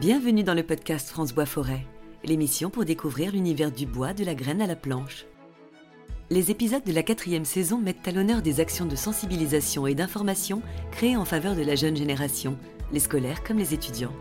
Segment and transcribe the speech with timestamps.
[0.00, 1.86] Bienvenue dans le podcast France Bois Forêt,
[2.22, 5.24] l'émission pour découvrir l'univers du bois de la graine à la planche.
[6.28, 10.60] Les épisodes de la quatrième saison mettent à l'honneur des actions de sensibilisation et d'information
[10.90, 12.58] créées en faveur de la jeune génération,
[12.92, 14.12] les scolaires comme les étudiants.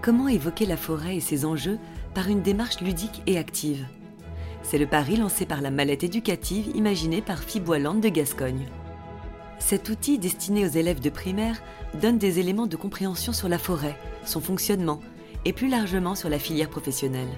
[0.00, 1.78] Comment évoquer la forêt et ses enjeux
[2.14, 3.86] par une démarche ludique et active?
[4.62, 8.64] C'est le pari lancé par la mallette éducative imaginée par Fiboilande de Gascogne.
[9.58, 11.62] Cet outil destiné aux élèves de primaire
[12.00, 15.00] donne des éléments de compréhension sur la forêt, son fonctionnement
[15.44, 17.28] et plus largement sur la filière professionnelle.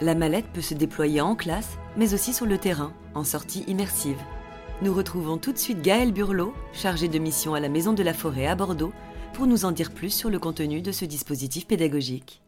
[0.00, 4.20] La mallette peut se déployer en classe, mais aussi sur le terrain, en sortie immersive.
[4.82, 8.14] Nous retrouvons tout de suite Gaël Burlot, chargé de mission à la Maison de la
[8.14, 8.92] Forêt à Bordeaux,
[9.34, 12.40] pour nous en dire plus sur le contenu de ce dispositif pédagogique.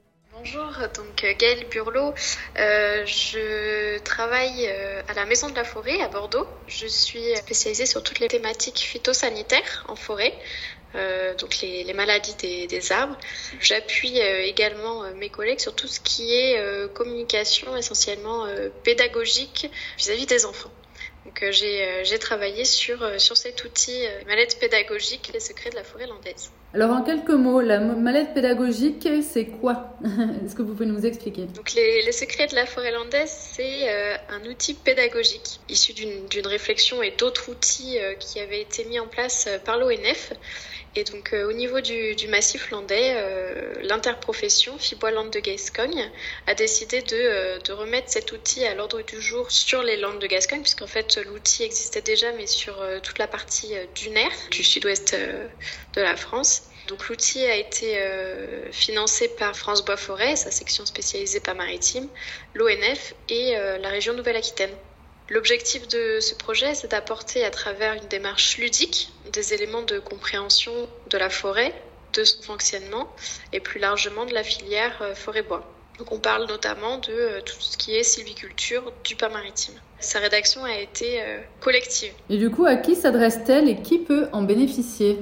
[0.45, 2.15] Bonjour, donc euh, Gaëlle Burlot.
[2.59, 6.49] Euh, je travaille euh, à la Maison de la Forêt à Bordeaux.
[6.67, 10.34] Je suis spécialisée sur toutes les thématiques phytosanitaires en forêt,
[11.39, 13.17] donc les, maladies des, arbres.
[13.61, 16.61] J'appuie également mes collègues sur tout ce qui est
[16.93, 18.49] communication essentiellement
[18.83, 20.73] pédagogique vis-à-vis des enfants.
[21.25, 26.51] Donc j'ai travaillé sur, sur cet outil mallette pédagogique, les secrets de la forêt landaise.
[26.75, 29.95] Alors en quelques mots, la mallette pédagogique, c'est quoi?
[30.45, 31.42] Est-ce que vous pouvez nous expliquer?
[31.42, 37.03] Donc les, secrets de la forêt landaise, c'est euh, un outil pédagogique issu d'une réflexion
[37.03, 40.33] et d'autres outils euh, qui avaient été mis en place euh, par l'ONF.
[40.95, 43.17] Et donc au niveau du, massif landais,
[43.83, 46.11] l'interprofession Fibois-Landes de Gascogne
[46.47, 50.27] a décidé de, de, remettre cet outil à l'ordre du jour sur les Landes de
[50.27, 55.17] Gascogne, puisqu'en fait l'outil existait déjà, mais sur toute la partie dunaire du sud-ouest
[55.95, 56.62] de la France.
[56.88, 62.08] Donc l'outil a été euh, financé par France Bois Forêt, sa section spécialisée par maritime,
[62.55, 64.72] l'ONF et euh, la région Nouvelle-Aquitaine.
[65.28, 70.72] L'objectif de ce projet, c'est d'apporter à travers une démarche ludique des éléments de compréhension
[71.08, 71.72] de la forêt,
[72.14, 73.09] de son fonctionnement
[73.53, 75.65] et plus largement de la filière euh, forêt-bois.
[75.98, 79.75] Donc on parle notamment de tout ce qui est sylviculture du pas maritime.
[80.00, 81.22] Sa rédaction a été
[81.60, 82.12] collective.
[82.31, 85.19] Et du coup, à qui s'adresse-t-elle et qui peut en bénéficier?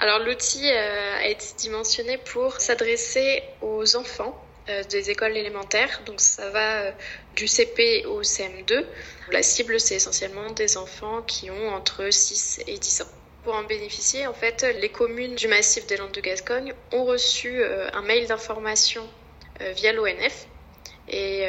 [0.00, 6.02] Alors l'outil euh, a été dimensionné pour s'adresser aux enfants euh, des écoles élémentaires.
[6.06, 6.92] Donc ça va euh,
[7.34, 8.84] du CP au CM2.
[9.32, 13.08] La cible, c'est essentiellement des enfants qui ont entre 6 et 10 ans.
[13.42, 17.62] Pour en bénéficier, en fait, les communes du massif des Landes de Gascogne ont reçu
[17.64, 19.08] un mail d'information
[19.60, 20.46] via l'ONF.
[21.08, 21.48] Et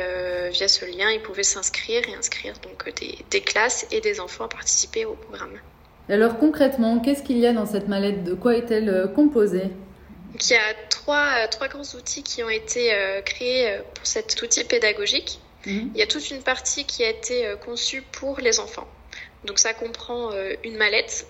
[0.52, 4.50] via ce lien, ils pouvaient s'inscrire et inscrire donc des classes et des enfants à
[4.50, 5.60] participer au programme
[6.10, 8.24] alors concrètement, qu'est-ce qu'il y a dans cette mallette?
[8.24, 9.70] De quoi est-elle euh, composée?
[10.34, 14.42] Il y a trois, euh, trois grands outils qui ont été euh, créés pour cet
[14.42, 15.40] outil pédagogique.
[15.66, 15.92] Mhm.
[15.94, 18.88] Il y a toute une partie qui a été conçue pour les enfants.
[19.46, 20.32] Donc ça comprend
[20.64, 21.26] une mallette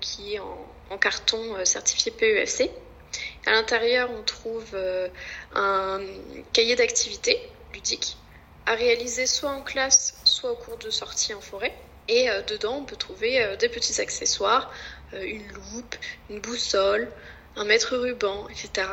[0.00, 2.70] qui est en, carton certifié PEFC.
[3.46, 4.76] À l'intérieur, on trouve
[5.54, 6.00] un
[6.52, 7.38] cahier d'activité
[7.74, 8.16] ludique
[8.66, 11.74] à réaliser soit en classe, soit au cours de sortie en forêt.
[12.10, 14.70] Et euh, dedans, on peut trouver euh, des petits accessoires,
[15.14, 15.94] euh, une loupe,
[16.28, 17.08] une boussole,
[17.56, 18.86] un mètre ruban, etc.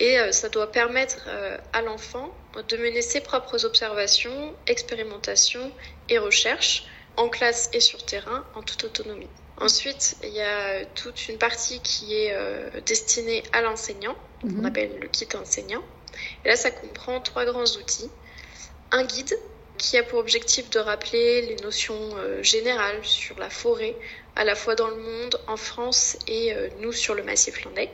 [0.00, 1.28] Et ça doit permettre
[1.74, 2.34] à l'enfant
[2.66, 5.70] de mener ses propres observations, expérimentations
[6.08, 6.86] et recherches
[7.18, 9.28] en classe et sur terrain en toute autonomie.
[9.58, 12.34] Ensuite, il y a toute une partie qui est
[12.86, 14.64] destinée à l'enseignant, qu'on mhm.
[14.64, 15.82] appelle le kit enseignant.
[16.46, 18.10] Et là, ça comprend trois grands outils.
[18.90, 19.36] Un guide
[19.82, 23.96] qui a pour objectif de rappeler les notions euh, générales sur la forêt,
[24.36, 27.90] à la fois dans le monde, en France et euh, nous sur le massif landais.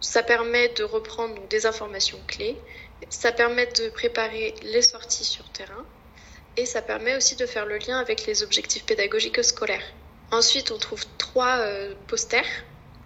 [0.00, 2.56] Ça permet de reprendre des informations clés,
[3.10, 5.84] ça permet de préparer les sorties sur terrain
[6.56, 9.84] et ça permet aussi de faire le lien avec les objectifs pédagogiques scolaires.
[10.32, 12.48] Ensuite, on trouve trois euh, posters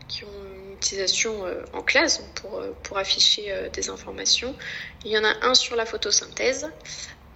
[0.06, 4.56] qui ont une utilisation en classe pour, pour afficher des informations.
[5.04, 6.68] Il y en a un sur la photosynthèse,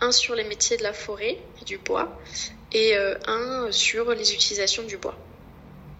[0.00, 2.18] un sur les métiers de la forêt et du bois
[2.74, 5.16] et euh, un sur les utilisations du bois.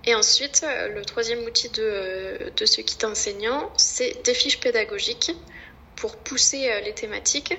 [0.04, 4.60] Et ensuite, euh, le troisième outil de, euh, de ce kit enseignant, c'est des fiches
[4.60, 5.32] pédagogiques
[5.96, 7.56] pour pousser les thématiques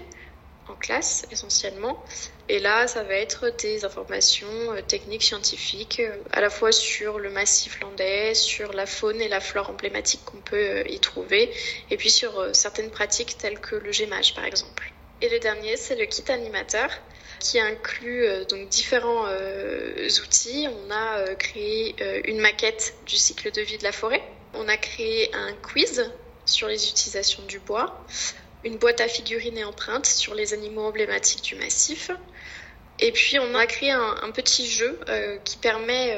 [0.67, 2.03] en classe essentiellement.
[2.49, 4.47] Et là, ça va être des informations
[4.87, 9.69] techniques, scientifiques, à la fois sur le massif landais, sur la faune et la flore
[9.69, 11.49] emblématique qu'on peut y trouver,
[11.89, 14.84] et puis sur certaines pratiques telles que le gémage par exemple.
[15.25, 16.87] Et le dernier, c'est le kit animateur
[17.39, 20.67] qui inclut euh, donc différents euh, outils.
[20.69, 21.95] On a euh, créé
[22.29, 24.21] une maquette du cycle de vie de la forêt.
[24.53, 26.13] On a créé un quiz
[26.45, 28.05] sur les utilisations du bois,
[28.63, 32.11] une boîte à figurines et empreintes sur les animaux emblématiques du massif.
[32.99, 34.99] Et puis on a créé un, petit jeu
[35.43, 36.15] qui permet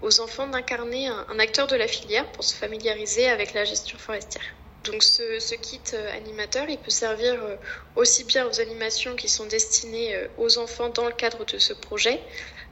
[0.00, 4.54] aux enfants d'incarner un acteur de la filière pour se familiariser avec la gestion forestière.
[4.84, 5.80] Donc ce, kit
[6.14, 7.34] animateur, il peut servir
[7.96, 12.20] aussi bien aux animations qui sont destinées aux enfants dans le cadre de ce projet,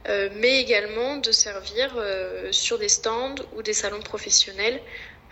[0.07, 1.95] mais également de servir
[2.51, 4.81] sur des stands ou des salons professionnels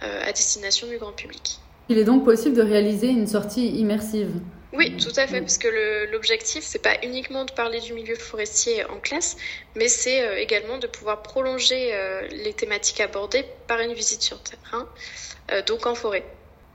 [0.01, 1.59] à destination du grand public.
[1.89, 4.31] Il est donc possible de réaliser une sortie immersive.
[4.73, 8.83] Oui, tout à fait, parce que l'objectif, c'est pas uniquement de parler du milieu forestier
[8.85, 9.37] en classe,
[9.75, 14.41] mais c'est euh, également de pouvoir prolonger euh, les thématiques abordées par une visite sur
[14.41, 14.89] terrain,
[15.51, 16.25] euh, donc en forêt.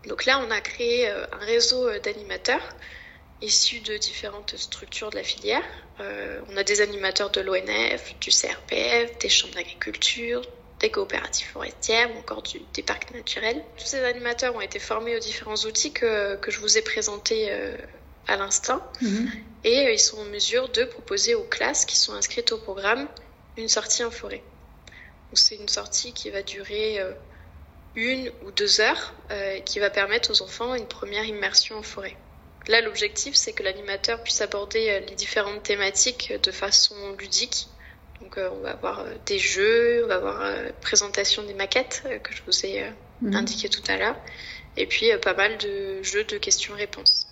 [0.06, 2.62] Donc là, on a créé un réseau d'animateurs
[3.42, 5.62] issus de différentes structures de la filière.
[5.98, 10.42] on a des animateurs de l'ONF, du CRPF, des chambres d'agriculture,
[10.80, 12.42] des coopératives forestières ou encore
[12.74, 13.62] des parcs naturels.
[13.76, 17.48] Tous ces animateurs ont été formés aux différents outils que, que je vous ai présentés
[17.50, 17.76] euh,
[18.26, 19.30] à l'instant mhm.
[19.64, 23.06] et euh, ils sont en mesure de proposer aux classes qui sont inscrites au programme
[23.56, 24.42] une sortie en forêt.
[25.34, 27.12] C'est une sortie qui va durer euh,
[27.96, 29.14] une ou deux heures
[29.64, 32.16] qui va permettre aux enfants une première immersion en forêt.
[32.68, 37.66] Là, l'objectif, c'est que l'animateur puisse aborder les différentes thématiques de façon ludique
[38.20, 42.06] donc euh, on va avoir euh, des jeux, on va avoir euh, présentation des maquettes
[42.22, 42.90] que je vous ai
[43.22, 43.34] mhm.
[43.34, 44.16] indiqué tout à l'heure,
[44.76, 47.26] et puis pas mal de jeux de questions-réponses.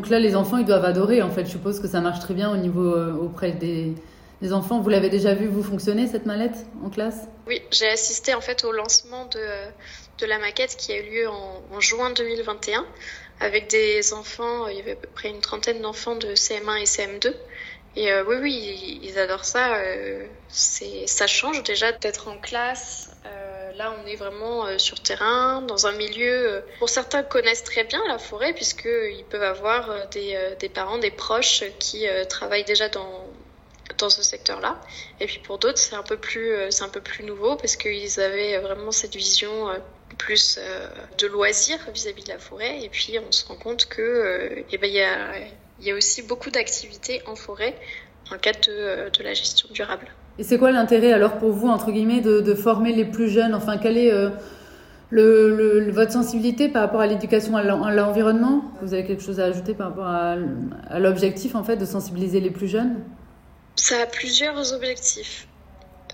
[0.00, 1.20] Donc là, les enfants, ils doivent adorer.
[1.20, 3.92] En fait, je suppose que ça marche très bien au niveau auprès des,
[4.50, 4.80] enfants.
[4.80, 7.28] Vous l'avez déjà vu vous fonctionner cette mallette en classe?
[7.46, 9.44] Oui, j'ai assisté en fait au lancement de,
[10.18, 12.86] de la maquette qui a eu lieu en, juin 2021
[13.40, 16.84] avec des enfants, il y avait à peu près une trentaine d'enfants de CM1 et
[16.84, 17.34] CM2.
[17.96, 19.74] Et euh, oui, oui, ils, adorent ça.
[19.74, 23.10] Euh, c'est, ça change déjà d'être en classe.
[23.80, 26.62] Euh, là, on est vraiment sur terrain, dans un milieu.
[26.78, 31.64] pour certains connaissent très bien la forêt puisqu'ils peuvent avoir des, des, parents, des proches
[31.78, 33.26] qui travaillent déjà dans,
[34.08, 34.80] ce secteur-là.
[35.20, 38.58] Et puis pour d'autres, c'est un peu plus, un peu plus nouveau parce qu'ils avaient
[38.58, 39.68] vraiment cette vision
[40.16, 40.86] plus euh,
[41.18, 42.82] de loisirs vis-à-vis de la forêt.
[42.82, 45.32] Et puis on se rend compte que euh, eh ben, y, a,
[45.80, 47.74] y, a, aussi beaucoup d'activités en forêt
[48.30, 50.06] le cadre de, euh, de la gestion durable.
[50.40, 53.54] Et c'est quoi l'intérêt alors pour vous, entre guillemets, de, de, former les plus jeunes?
[53.54, 54.10] Enfin, quelle est
[55.10, 58.64] le, le, votre sensibilité par rapport à l'éducation à l'environnement?
[58.80, 60.36] Vous avez quelque chose à ajouter par rapport à,
[60.88, 62.96] à l'objectif en fait de sensibiliser les plus jeunes?
[63.76, 65.46] Ça a plusieurs objectifs.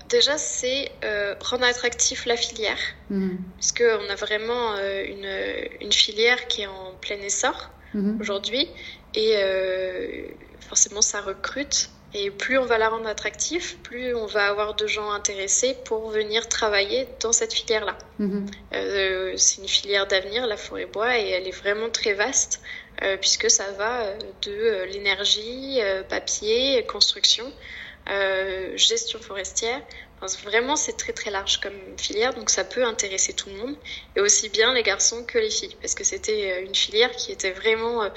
[0.09, 2.79] Déjà, c'est euh, rendre attractif la filière,
[3.09, 3.37] mhm.
[3.55, 8.17] parce qu'on a vraiment euh, une, une, filière qui est en plein essor mhm.
[8.21, 8.69] aujourd'hui,
[9.15, 10.27] et euh,
[10.61, 11.89] forcément, ça recrute.
[12.13, 16.09] Et plus on va la rendre attractive, plus on va avoir de gens intéressés pour
[16.09, 17.97] venir travailler dans cette filière-là.
[18.19, 18.47] Mhm.
[19.35, 22.61] c'est une filière d'avenir, la forêt bois, et elle est vraiment très vaste,
[23.19, 27.51] puisque ça va de l'énergie, papier, construction.
[28.09, 29.81] Euh, gestion forestière.
[30.45, 33.75] vraiment, c'est très très large comme filière, donc ça peut intéresser tout le monde,
[34.15, 37.33] et aussi bien les garçons que les filles, parce que c'était euh, une filière qui
[37.33, 38.09] était vraiment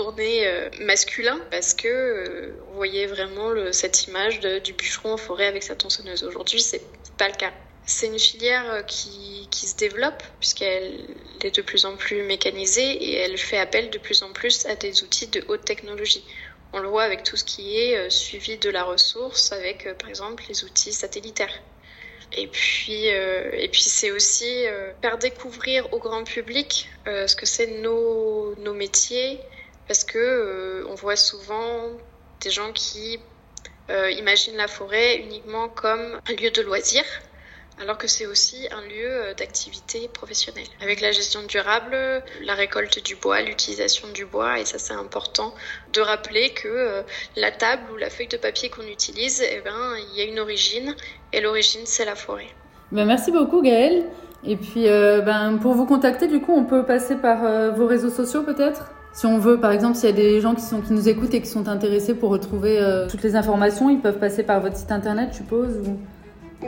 [0.00, 5.62] euh, tournée masculin, parce que on voyait vraiment cette image du bûcheron en forêt avec
[5.62, 6.24] sa tronçonneuse.
[6.24, 6.82] Aujourd'hui, c'est
[7.16, 7.52] pas le cas.
[7.86, 11.06] C'est une filière qui, qui, se développe puisqu'elle
[11.42, 14.74] est de plus en plus mécanisée et elle fait appel de plus en plus à
[14.74, 16.24] des outils de haute technologie.
[16.76, 19.94] On le voit avec tout ce qui est euh, suivi de la ressource, avec euh,
[19.94, 21.62] par exemple les outils satellitaires.
[22.36, 24.64] Et puis, euh, puis c'est aussi
[25.00, 29.38] faire découvrir au grand public ce que c'est nos, nos métiers,
[29.86, 31.90] parce que on voit souvent
[32.40, 33.18] des gens qui
[33.88, 37.04] imaginent la forêt uniquement comme un lieu de loisirs,
[37.80, 40.66] alors que c'est aussi un lieu euh, d'activité professionnelle.
[40.80, 41.96] Avec la gestion durable,
[42.42, 45.54] la récolte du bois, l'utilisation du bois, et ça c'est important
[45.92, 47.02] de rappeler que euh,
[47.36, 50.38] la table ou la feuille de papier qu'on utilise, eh ben, il y a une
[50.38, 50.94] origine,
[51.32, 52.48] et l'origine c'est la forêt.
[52.92, 54.04] Ben, merci beaucoup Gaëlle.
[54.46, 58.10] Et puis euh, ben, pour vous contacter, du coup, on peut passer par vos réseaux
[58.10, 58.90] sociaux peut-être?
[59.14, 61.32] Si on veut, par exemple, s'il y a des gens qui, sont, qui nous écoutent
[61.32, 62.78] et qui sont intéressés pour retrouver
[63.08, 65.98] toutes les informations, ils peuvent passer par votre site internet, je suppose ou...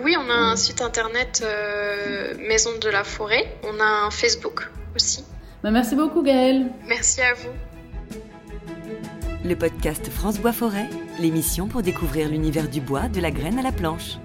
[0.02, 3.46] Oui, on a un site internet euh, Maison de la Forêt.
[3.64, 5.24] On a un Facebook aussi.
[5.62, 6.66] Bah, merci beaucoup Gaëlle.
[6.86, 7.50] Merci à vous.
[9.44, 10.88] Le podcast France Bois Forêt,
[11.18, 14.18] l'émission pour découvrir l'univers du bois de la graine à la planche.